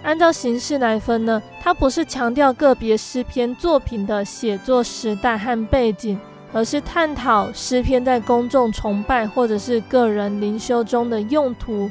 [0.04, 6.18] 按照形式来分呢，它不是强调个别诗篇作品的写作时代和背景，
[6.54, 11.90] 而是探讨诗篇在公众崇拜或者是个人灵修中的用途。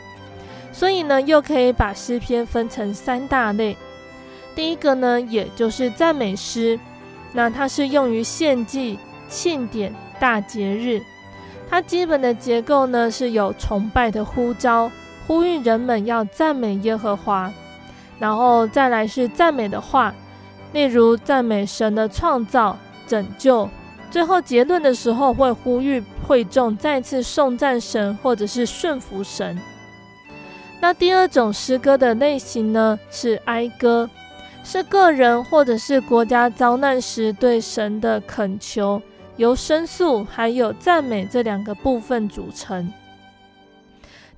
[0.72, 3.76] 所以呢，又可以把诗篇分成三大类。
[4.54, 6.78] 第一个呢，也就是赞美诗，
[7.32, 8.98] 那它是用于献祭、
[9.28, 11.02] 庆典、大节日。
[11.68, 14.90] 它基本的结构呢，是有崇拜的呼召，
[15.26, 17.52] 呼吁人们要赞美耶和华，
[18.18, 20.14] 然后再来是赞美的话，
[20.72, 23.68] 例如赞美神的创造、拯救、
[24.10, 29.58] 最后结论的时候会呼吁会众再次颂赞神，或者是顺服神。
[30.80, 34.08] 那第二种诗歌的类型呢，是哀歌，
[34.62, 39.00] 是个人或者是国家遭难时对神的恳求，
[39.36, 42.92] 由申诉还有赞美这两个部分组成。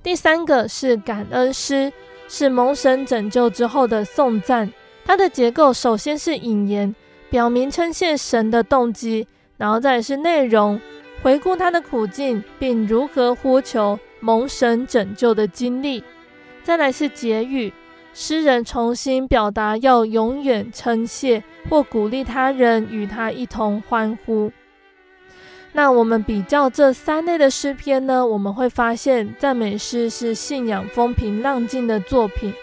[0.01, 1.91] 第三个是感恩诗，
[2.29, 4.71] 是蒙神拯救之后的颂赞。
[5.03, 6.95] 它的结构首先是引言，
[7.29, 9.27] 表明称谢神的动机，
[9.57, 10.79] 然后再是内容，
[11.21, 16.03] 回顾他的苦境，并如何呼求蒙神拯救的经历。
[16.63, 17.73] 再来是结语，
[18.13, 24.51] 诗人重新表达要永远称谢或鼓励他人与他一同欢呼。
[25.71, 32.53] 那我们比较这三类的诗篇呢，我们会发现赞美诗是信仰风平浪静的作品。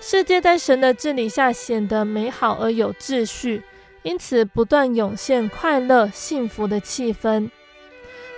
[0.00, 3.62] 世界在神的治理下显得美好而有秩序，
[4.02, 7.48] 因此不断涌现快乐幸福的气氛。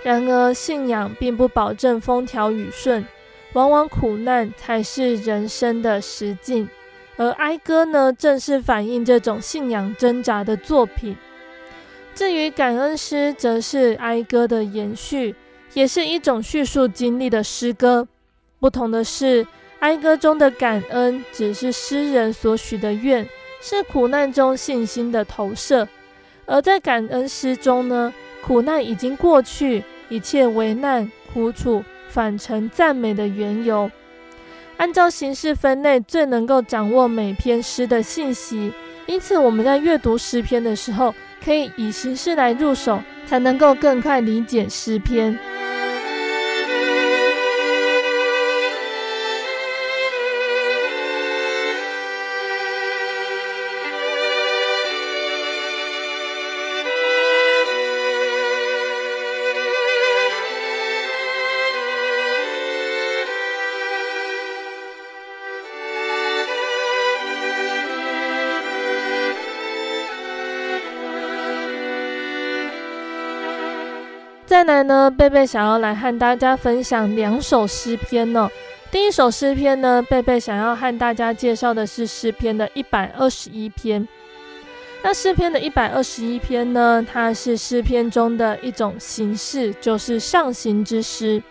[0.03, 3.03] 然而，信仰并不保证风调雨顺，
[3.53, 6.69] 往往苦难才是人生的实境。
[7.17, 11.17] 而哀歌呢，正是反映这种信仰挣扎的作品。
[12.15, 15.35] 至于感恩诗，则是哀歌的延续，
[15.73, 18.07] 也是一种叙述经历的诗歌。
[18.57, 19.45] 不同的是，
[19.79, 23.27] 哀歌中的感恩只是诗人所许的愿，
[23.61, 25.85] 是苦难中信心的投射；
[26.45, 33.91] 而在感恩诗中呢，苦难已经过去，一切危难苦楚反成赞美的缘由。
[34.77, 38.71] 按照形式分类，最能够掌握每篇诗的信息。
[39.05, 41.13] 因此，我们在阅读诗篇的时候，
[41.45, 45.37] 可以以形式来入手，才能够更快理解诗篇。
[74.65, 78.51] 来呢，贝贝想要来和大家分享两首诗篇呢、哦。
[78.91, 84.07] 第一首诗篇呢，贝贝想要和大家介绍的是诗篇的一百二十一篇。
[85.03, 91.43] 那诗篇的一百二十一篇呢，它是诗篇中的一种形式，就是上行之诗。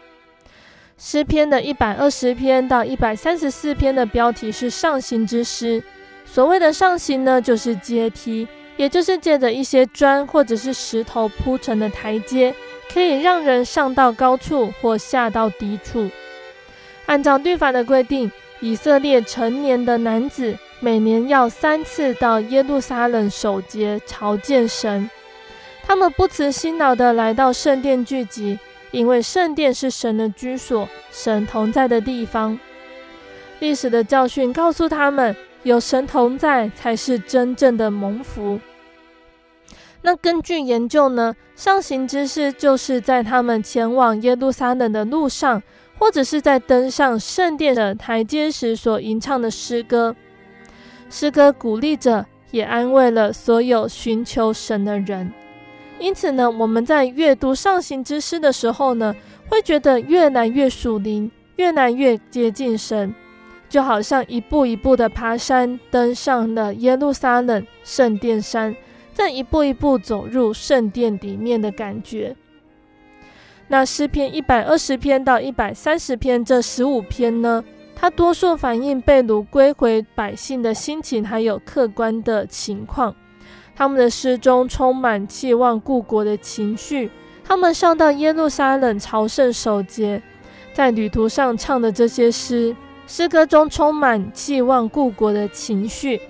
[0.99, 5.83] 诗篇的一百二十篇到一百三十四篇的标题是上行之诗。
[6.25, 12.53] 所谓的上行呢，就是阶梯，也就是借着一些砖或者是石头铺成的台阶。
[12.93, 16.11] 可以让人上到高处或下到低处。
[17.07, 18.31] 按照律法的规定，
[18.61, 25.11] 以色列成年的男子每年要三次到耶路撒冷守节朝见神。
[25.87, 28.59] 他们不辞辛劳地来到圣殿聚集，
[28.91, 32.59] 因为圣殿是神的居所，神同在的地方。
[33.61, 38.59] 历史的教训告诉他们，有神同在才是真正的蒙福。
[40.07, 45.63] 那根据研究呢，上行之诗就是在他们前往耶路撒冷的路上，
[45.99, 50.15] 或者是在登上圣殿的台阶时所吟唱的诗歌。
[51.09, 55.33] 诗歌鼓励着，也安慰了所有寻求神的人。
[55.99, 59.17] 因此呢，我们在阅读上行之诗的时候呢，
[59.49, 63.15] 会觉得越来越属灵，越来越接近神，
[63.71, 68.77] 就好像一步一步的爬山，登上了耶路撒冷圣殿山。
[69.15, 72.37] 在一步一步走入圣殿里面的感觉。
[73.69, 83.15] 那诗篇一百二十篇到一百三十篇这十五篇呢，它多数反映被掳归回百姓的心情，还有客观的情况。
[83.75, 87.11] 他们的诗中充满期望故国的情绪。
[87.43, 90.23] 他们上到耶路撒冷朝圣守节，
[90.73, 96.21] 在旅途上唱的这些诗，诗歌中充满期望故国的情绪。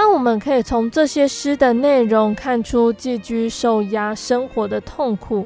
[0.00, 5.44] 那我们可以从这些诗的内容看出寄居受压生活的痛苦，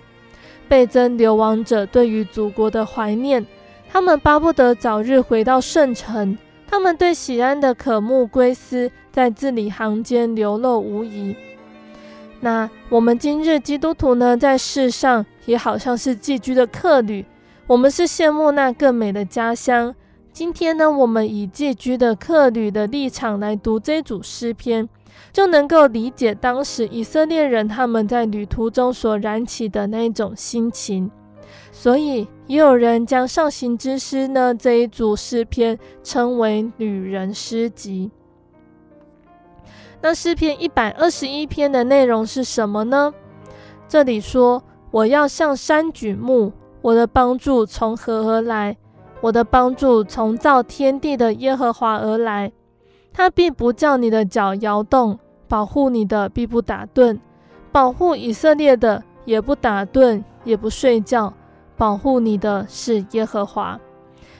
[0.68, 3.46] 倍增流亡者对于祖国的怀念。
[3.90, 6.36] 他们巴不得早日回到圣城，
[6.66, 11.34] 他们对喜安的渴慕归思，在字里行间流露无遗。
[12.40, 17.24] 那我们今日基督徒呢，在世上也好像是寄居的客旅，
[17.66, 19.94] 我们是羡慕那更美的家乡。
[20.32, 24.88] 今天呢，我们以寄居的客旅的立场来读这组诗篇，
[25.30, 31.10] 就能够理解当时以色列人他们在旅途中所燃起的那种心情。
[31.70, 38.10] 所以，也有人将上行之诗呢这一组诗篇称为旅人诗集。
[40.00, 43.12] 那诗篇一百二十一篇的内容是什么呢？
[43.86, 48.78] 这里说：“我要向山举目，我的帮助从何而来？
[49.22, 52.52] 我的帮助从造天地的耶和华而来。
[53.14, 55.18] 他必不叫你的脚摇动，
[55.48, 57.18] 保护你的必不打盹，
[57.70, 61.32] 保护以色列的也不打盹，也不睡觉。
[61.76, 63.78] 保护你的是耶和华，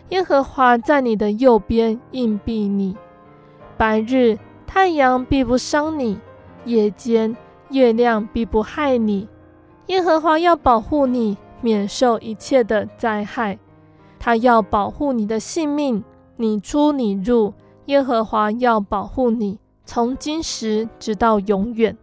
[0.08, 2.96] 耶和华在你的右边荫庇你。
[3.76, 6.18] 白日太阳必不伤你，
[6.64, 7.36] 夜间
[7.70, 9.28] 月亮必不害你。
[9.86, 13.58] 耶和华要保护你，免受一切的灾害。
[14.24, 16.04] 他要保护你的性命，
[16.36, 17.52] 你出你入，
[17.86, 21.96] 耶和华要保护你，从今时直到永远。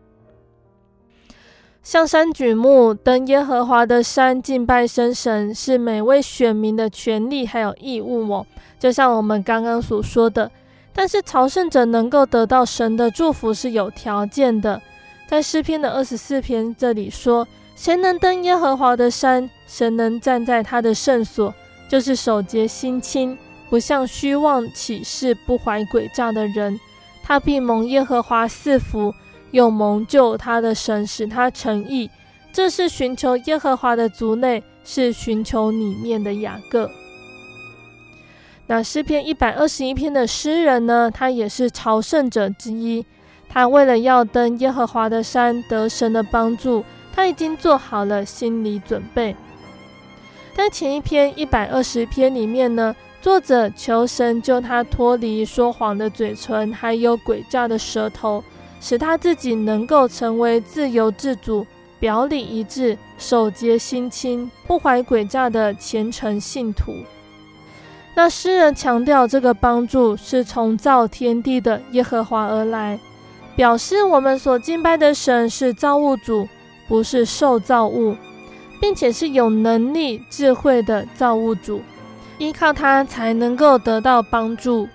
[1.82, 8.46] 向山举目，登耶和华的山，敬拜生神，是每位选民的权利还有义务哦。
[8.78, 10.52] 就像我们刚刚所说的，
[10.94, 14.82] 但是朝圣者能够得到神的祝福是有条件的。
[15.26, 17.48] 在诗篇的二十四篇这里说
[17.78, 19.50] ：“谁能登耶和华的山？
[19.66, 21.54] 谁能站在他的圣所？
[21.90, 23.38] 就是手洁心清，
[23.70, 26.80] 不向虚妄起誓、不怀诡诈的人。
[27.22, 29.14] 他必蒙耶和华赐福。”
[29.52, 32.08] 又蒙救他的神使他成义，
[32.54, 36.88] 这是寻求耶和华的族内，是寻求里面的雅各。
[38.68, 43.04] 那诗篇一百二十一篇的诗人呢，他也是朝圣者之一。
[43.50, 49.36] 他为了要登耶和华的山，得神的帮助，他已经做好了心理准备。
[50.60, 58.44] 在前一篇一百二十篇里面呢，作者求神救他脱离说谎的嘴唇，还有诡诈的舌头。
[58.82, 61.66] 使他自己能够成为自由自主、
[61.98, 66.92] 表里一致、守节心清、不怀诡诈的虔诚信徒。
[68.14, 73.00] 那诗人强调，这个帮助是从造天地的耶和华而来，
[73.56, 76.50] 表示我们所敬拜的神是造物主，
[76.86, 78.14] 不是受造物，
[78.80, 81.82] 并且是有能力、智慧的造物主，
[82.38, 84.88] 依靠他才能够得到帮助。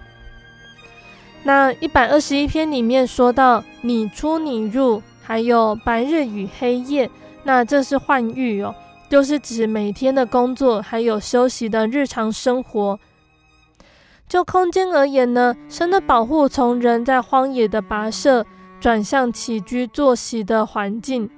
[1.42, 7.10] 那一百二十一篇里面说到你出你入，还有白日与黑夜，
[7.42, 8.74] 那这是幻喻哦，
[9.10, 12.98] 就是指每天的工作还有休息的日常生活。
[14.26, 18.46] 就空间而言呢，神的保护从人在荒野的跋涉
[18.80, 21.28] 转向起居作息的环境；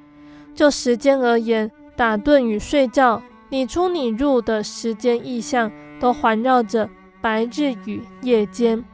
[0.55, 6.89] 就时间而言，打盹与睡觉，你出你入的时间意象都环绕着
[7.21, 8.85] 白日与夜间。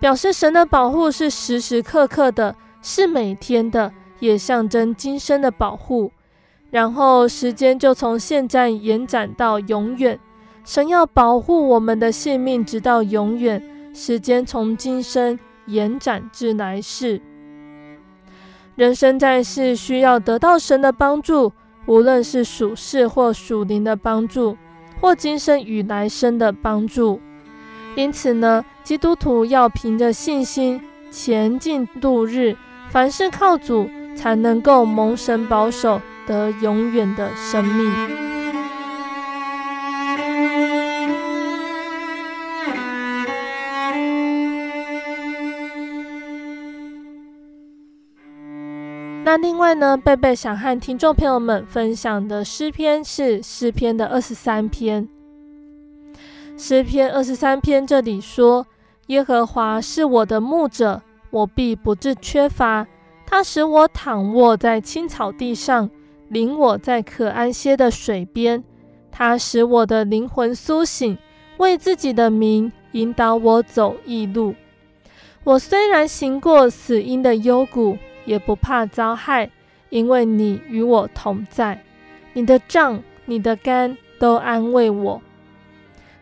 [0.00, 6.10] 表示神的保护是时时刻刻的，是每天的，也象征今生的保护。
[6.70, 10.18] 然后时间就从现在延展到永远，
[10.64, 13.62] 神要保护我们的性命直到永远。
[13.92, 17.20] 时间从今生延展至来世。
[18.76, 21.52] 人生在世需要得到神的帮助，
[21.90, 24.56] 无论是属世或属灵的帮助，
[25.00, 27.20] 或今生与来生的帮助。
[27.96, 30.80] 因此呢，基督徒要凭着信心
[31.10, 32.56] 前进度日，
[32.90, 38.29] 凡事靠主，才能够蒙神保守，得永远的生命。
[49.30, 55.08] 那另外呢，贝贝想和听众朋友们分享的诗篇是诗篇的二十三篇。
[56.56, 58.66] 诗篇二十三篇这里说
[59.06, 61.00] ：“耶和华是我的牧者，
[61.30, 62.84] 我必不致缺乏。
[63.24, 65.88] 他使我躺卧在青草地上，
[66.28, 68.64] 领我在可安歇的水边。
[69.12, 71.16] 他使我的灵魂苏醒，
[71.58, 74.56] 为自己的名引导我走义路。
[75.44, 79.50] 我虽然行过死荫的幽谷，也不怕遭害，
[79.88, 81.82] 因为你与我同在。
[82.32, 85.20] 你的杖、你的竿都安慰我。”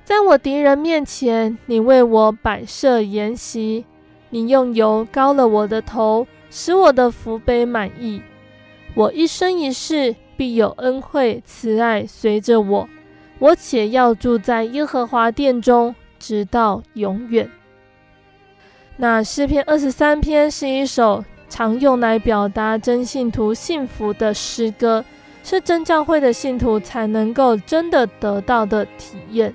[0.05, 3.84] 在我敌人面前，你为我摆设筵席，
[4.30, 8.22] 你用油膏了我的头，使我的福杯满溢。
[8.94, 12.88] 我一生一世必有恩惠慈爱随着我，
[13.38, 17.51] 我且要住在耶和华殿中，直到永远。
[18.96, 25.05] 那诗篇二十三篇是一首常用来表达真信徒幸福的诗歌，
[25.42, 29.55] 是真教会的信徒才能够真的得到的体验。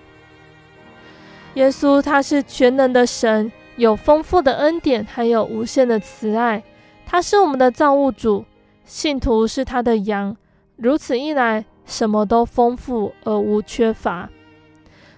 [1.53, 6.63] 耶稣他是全能的神，有丰富的恩典，还有无限的慈爱。
[7.05, 8.43] 他是我们的造物主，
[8.85, 10.35] 信徒是他的羊。
[10.77, 14.29] 如此一来，什么都丰富而无缺乏。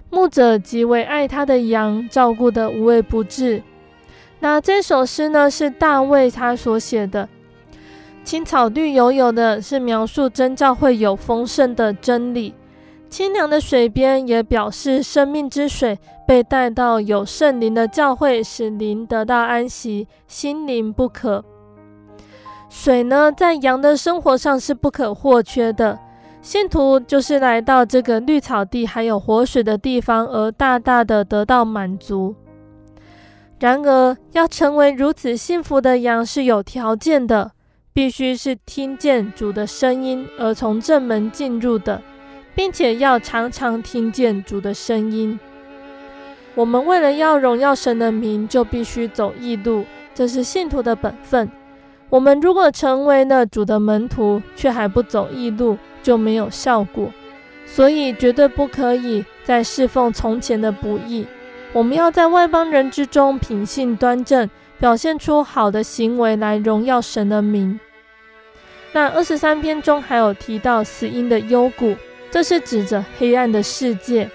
[0.10, 3.64] 牧者极为爱他的羊，照顾得无微不至。
[4.46, 7.28] 那这首诗呢，是大卫他所写的。
[8.24, 12.54] 青草绿油油的，是描述真教会有丰盛的真理；
[13.10, 21.44] 清凉的水边也表示生命之水被带到有圣灵的教会，使灵得到安息，心灵不可。
[22.70, 25.98] 水呢，在羊的生活上是不可或缺的。
[26.44, 32.36] 信徒就是来到这个绿草地，还有活水的地方，而大大的得到满足。
[33.60, 37.52] 然而，要成为如此幸福的羊是有条件的。
[37.94, 42.02] 必须是听见主的声音而从正门进入的，
[42.54, 45.40] 并且要常常听见主的声音。
[46.56, 51.50] 我们为了要荣耀神的名，就必须走义路，这是信徒的本分。
[52.10, 57.10] 我们如果成为了主的门徒，却还不走义路，就没有效果。
[57.66, 61.26] 所以绝对不可以再侍奉从前的不义。
[61.76, 64.50] 我们要在外邦人之中品性端正，
[64.80, 67.78] 表现出好的行为来荣耀神的名。
[68.94, 71.94] 那二十三篇中还有提到死荫的幽谷，
[72.32, 74.30] 这是指着黑暗的世界，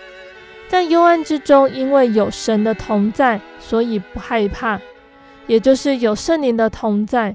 [0.69, 4.79] 在幽暗之中，因为有神的同在，所以不害怕，
[5.47, 7.35] 也就是有圣灵的同在。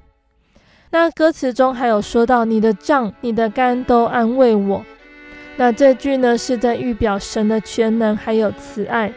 [0.92, 4.86] 那歌词中还有说到：“你的杖、你的竿都安慰我。”
[5.58, 9.12] 那这句呢，是在预表神的全能还有慈爱。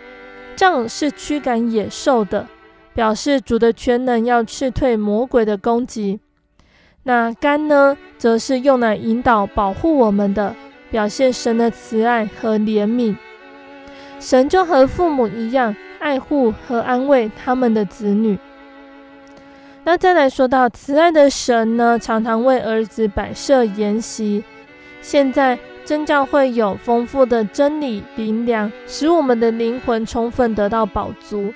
[0.59, 2.49] 杖是驱赶野兽的，
[2.93, 6.19] 表示主的全能要斥退魔鬼的攻击。
[7.05, 10.57] 那肝呢，则是用来引导、保护我们的，
[10.91, 13.15] 表现神的慈爱和怜悯。
[14.19, 18.37] 神就和父母一样，爱护和安慰他们的子女。
[19.85, 24.43] 那再来说到慈爱的神呢，常常为儿子摆设筵席。
[25.01, 25.57] 现在
[25.89, 31.55] 真教会有丰富的真理灵粮，使我们的灵魂充分得到饱足。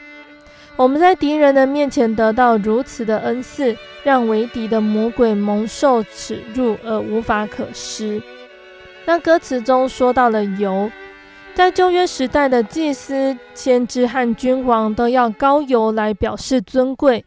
[0.75, 8.23] 我们在敌人的面前得到如此的恩赐，让为敌的魔鬼蒙受耻辱而无法可施。
[9.05, 10.91] 那歌词中说到了油，
[11.55, 17.23] 在旧约时代的祭司、先知和君王都要膏油来表示尊贵，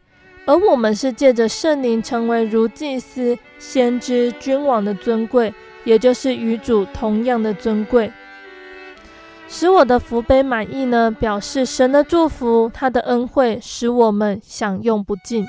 [0.47, 5.53] 而我们是借着圣灵成为如祭司、先知、君王的尊贵，
[5.85, 8.11] 也就是与主同样的尊贵。
[9.47, 15.45] 使我的福杯满溢呢，表示神的祝福，他的恩惠使我们享用不尽。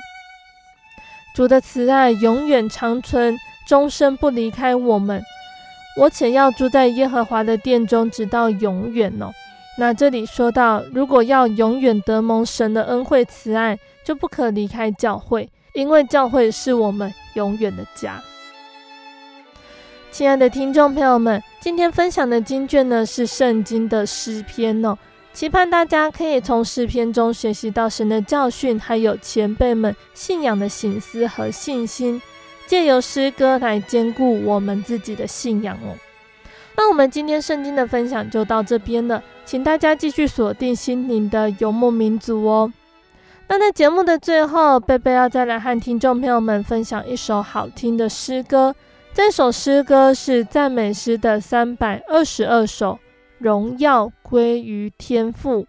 [1.35, 3.35] 主的慈爱永远长存，
[3.67, 5.21] 终身不离开我们。
[5.99, 9.31] 我且要住在耶和华的殿中，直到永远哦。
[9.79, 18.21] 那这里说到，如果要永远得蒙神的恩惠慈爱，就不可离开教会，因为教会是我们永远的家。
[20.09, 24.97] 亲爱的听众朋友们，今天分享的经卷呢，是圣经的诗篇哦，
[25.31, 32.19] 期盼大家可以从诗篇中学习到神的教训，还有前辈们信仰的醒思和信心，
[32.65, 35.93] 借由诗歌来坚固我们自己的信仰哦。
[36.75, 42.71] 那我们今天圣经的分享就到这边了，请大家继续锁定心灵的游牧民族哦。
[43.49, 48.73] 那在节目的最后，贝贝要再来和听众朋友们分享一首好听的诗歌。
[49.17, 52.99] 这首诗歌是赞美诗的三百二十二首，
[53.39, 55.65] 荣耀归于天父。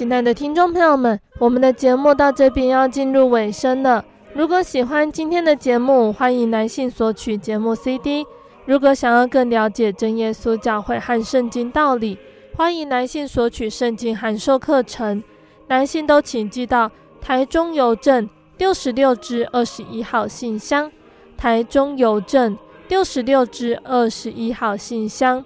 [0.00, 4.02] 亲爱的听众朋友们，我们的节目到这边要进入尾声了。
[4.32, 8.24] 如果喜欢今天的节目，欢迎来信索取节目 CD。
[8.64, 12.16] 如果想要更了解真耶稣教会和圣经道理，
[12.56, 15.22] 欢迎来信索取圣经函授课程。
[15.68, 16.90] 来信都请寄到
[17.20, 18.26] 台中邮政
[18.56, 20.90] 六十六支二十一号信箱，
[21.36, 22.56] 台中邮政
[22.88, 25.44] 六十六支二十一号信箱，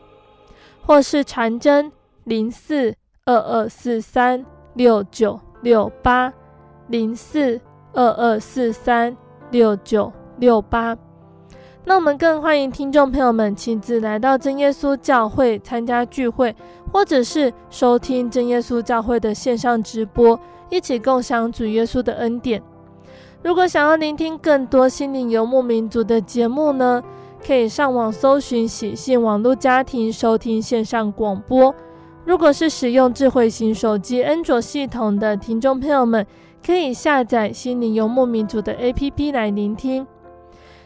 [0.87, 1.91] 或是传真
[2.23, 2.95] 零四
[3.27, 4.45] 二二四三
[4.75, 6.31] 六九六八
[6.89, 7.59] 零四
[7.95, 9.17] 二二四三
[9.51, 10.95] 六九六八。
[11.87, 16.55] 那我们更欢迎听众朋友们亲自来到真耶稣教会参加聚会，
[16.93, 22.63] 或者是收听真耶稣教会的线上直播，一起共享主耶稣的恩典。
[23.43, 27.03] 如果想要聆听更多心灵游牧民族的节目呢，
[27.47, 31.75] 可以上网搜寻喜信网络家庭收听线上广播。
[32.25, 36.27] 如果是使用智慧型手机安卓系统的听众朋友们，
[36.65, 40.07] 可以下载心灵游牧民族的 APP 来聆听。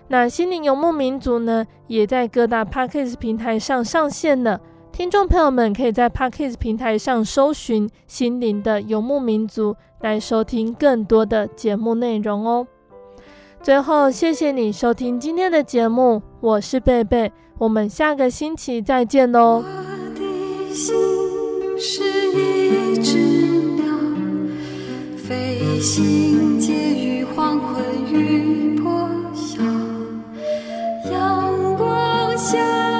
[0.08, 4.60] 那心灵游牧民族呢，也在各大 Podcast 平台上上线了。
[4.90, 12.66] 听众朋友们可以在 Podcast 平台上搜寻“心灵的游牧民族”来收听更多的节目内容哦。
[13.62, 19.62] 最后，谢谢你收听今天的节目，我是贝贝，我们下个星期再见喽。
[21.80, 22.02] 是
[22.32, 23.16] 一只
[23.76, 23.84] 鸟，
[25.16, 27.80] 飞行结于黄昏
[28.12, 29.62] 与破晓，
[31.08, 32.97] 阳光下。